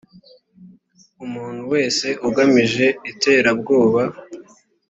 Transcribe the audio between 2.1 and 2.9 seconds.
agamije